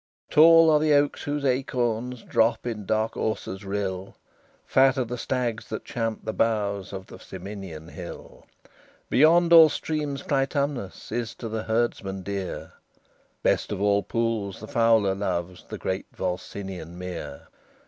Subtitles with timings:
[0.29, 4.15] VI Tall are the oaks whose acorns Drop in dark Auser's rill;
[4.65, 8.47] Fat are the stags that champ the boughs Of the Ciminian hill;
[9.11, 12.71] Beyond all streams Clitumnus Is to the herdsman dear;
[13.43, 17.45] Best of all pools the fowler loves The great Volsinian mere.